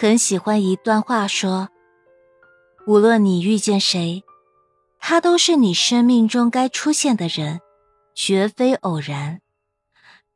[0.00, 1.68] 很喜欢一段话说
[2.88, 4.24] ：“无论你遇见谁，
[4.98, 7.60] 他都是你生命中该出现的人，
[8.14, 9.42] 绝非偶然。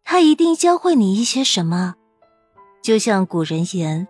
[0.03, 1.95] 他一定教会你一些什么。
[2.83, 4.07] 就像古人言：‘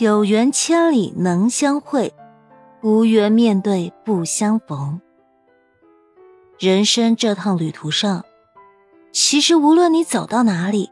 [0.00, 2.12] 有缘千里能相会，
[2.82, 5.00] 无缘面对不相逢。’
[6.60, 8.22] 人生这趟旅途上，
[9.12, 10.90] 其实无论你走到哪里，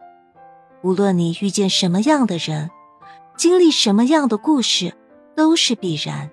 [0.83, 2.71] 无论你遇见什么样的人。”
[3.37, 4.95] 经历什么样的故事，
[5.35, 6.31] 都是必然。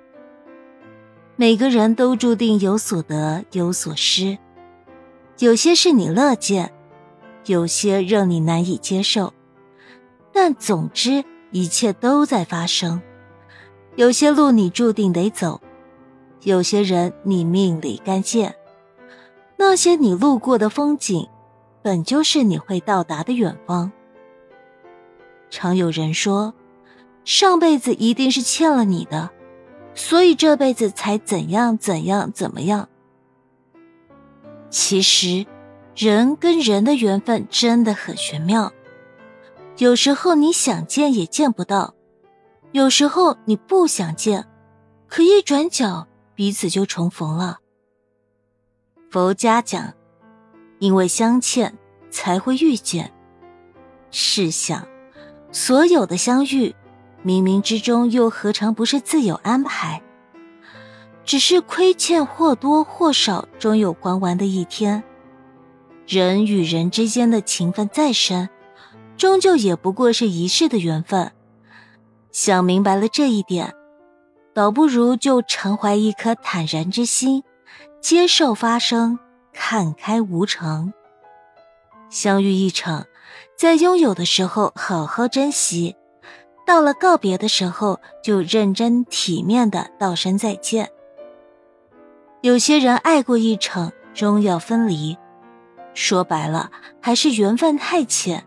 [1.35, 4.37] 每个人都注定有所得有所失，
[5.39, 6.71] 有些是你乐见，
[7.45, 9.33] 有些让你难以接受。
[10.33, 13.01] 但总之，一切都在发生。
[13.95, 15.61] 有些路你注定得走，
[16.43, 18.55] 有些人你命里该见。
[19.57, 21.27] 那些你路过的风景，
[21.81, 23.91] 本就是你会到达的远方。
[25.49, 26.53] 常有人说。
[27.29, 29.29] 上辈子一定是欠了你的，
[29.93, 32.89] 所以这辈子才怎样怎样怎么样。
[34.71, 35.45] 其实，
[35.95, 38.73] 人跟人的缘分真的很玄妙。
[39.77, 41.93] 有时候你想见也见不到，
[42.71, 44.47] 有时候你不想见，
[45.07, 47.59] 可一转角彼此就重逢了。
[49.11, 49.93] 佛家讲，
[50.79, 51.77] 因为相欠
[52.09, 53.13] 才会遇见。
[54.09, 54.87] 试想，
[55.51, 56.73] 所有的相遇。
[57.23, 60.01] 冥冥之中，又何尝不是自有安排？
[61.25, 65.03] 只是亏欠或多或少，终有还完的一天。
[66.07, 68.49] 人与人之间的情分再深，
[69.15, 71.31] 终究也不过是一世的缘分。
[72.31, 73.75] 想明白了这一点，
[74.53, 77.43] 倒不如就常怀一颗坦然之心，
[78.01, 79.19] 接受发生，
[79.53, 80.93] 看开无常。
[82.09, 83.05] 相遇一场，
[83.55, 85.95] 在拥有的时候好好珍惜。
[86.69, 90.91] 到了告别的时候，就认真体面的道声再见。
[92.41, 95.17] 有些人爱过一场，终要分离，
[95.95, 96.69] 说白了
[97.01, 98.43] 还是缘分太浅；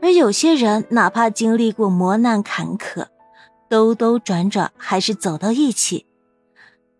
[0.00, 3.06] 而有些人哪怕经历过磨难坎坷，
[3.68, 6.06] 兜兜转转还是走到一起。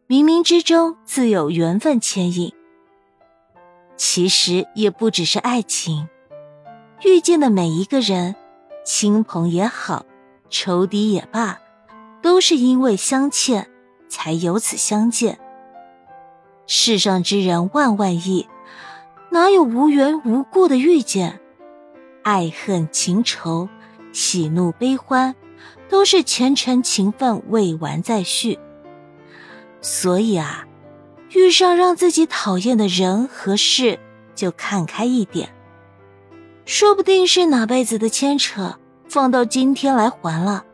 [0.09, 2.53] 冥冥之中自有缘分牵引。
[3.97, 6.09] 其实也不只是爱情，
[7.05, 8.35] 遇见的每一个人，
[8.85, 10.05] 亲朋也好。
[10.57, 11.59] 仇敌也罢，
[12.23, 13.69] 都是因为相欠，
[14.09, 15.41] 才有此相见。
[16.69, 18.47] 世上之人万万亿，
[19.31, 21.41] 哪有无缘无故的遇见？
[22.23, 23.69] 爱恨情仇，
[24.13, 25.35] 喜怒悲欢，
[25.89, 28.61] 都是前尘情分未完再续。
[29.81, 30.69] 所以啊，
[31.33, 33.99] 遇上让自己讨厌的人和事，
[34.37, 35.53] 就看开一点，
[36.65, 38.79] 说不定是哪辈子的牵扯。
[39.15, 40.65] 放到今天来还了，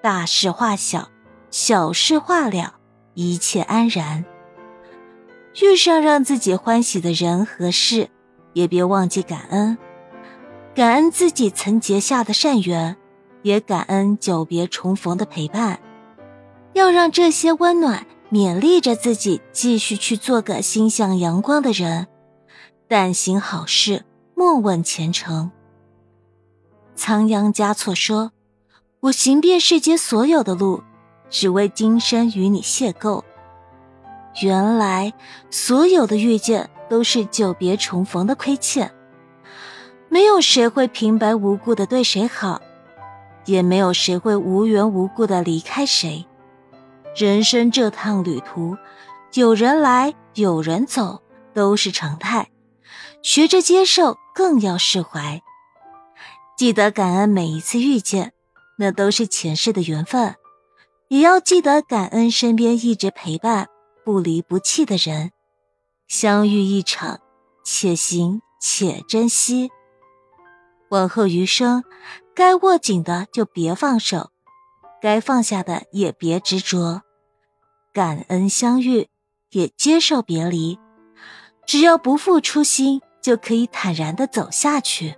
[0.00, 1.10] 大事化小，
[1.50, 2.76] 小事化了，
[3.12, 4.24] 一切安然。
[5.60, 8.08] 遇上让自己欢喜的人和事，
[8.54, 9.76] 也别忘记感恩，
[10.74, 12.96] 感恩自己曾结下的善缘，
[13.42, 15.80] 也感恩久别重逢的陪伴。
[16.72, 22.06] 要让这些温暖勉励着自己，继续去做个心向阳光的人。
[22.88, 25.50] 但行好事，莫问前程。
[27.00, 28.30] 仓央嘉措说
[29.00, 30.82] ：“我行遍世间所有的路，
[31.30, 33.24] 只为今生与你邂逅。
[34.42, 35.14] 原来，
[35.50, 38.92] 所有的遇见都是久别重逢的亏欠。
[40.10, 42.60] 没有谁会平白无故的对谁好，
[43.46, 46.26] 也没有谁会无缘无故的离开谁。
[47.16, 48.76] 人生这趟旅途，
[49.32, 51.22] 有人来，有人走，
[51.54, 52.50] 都是常态。
[53.22, 55.40] 学着接受，更要释怀。”
[56.60, 58.34] 记得感恩每一次遇见，
[58.76, 60.34] 那都是前世的缘分；
[61.08, 63.68] 也要记得感恩身边一直陪伴、
[64.04, 65.30] 不离不弃的人。
[66.06, 67.20] 相遇一场，
[67.64, 69.70] 且行且珍惜。
[70.90, 71.82] 往后余生，
[72.34, 74.28] 该握紧的就别放手，
[75.00, 77.00] 该放下的也别执着。
[77.94, 79.08] 感恩相遇，
[79.52, 80.78] 也接受别离。
[81.64, 85.16] 只要不负初心，就可以坦然的走下去。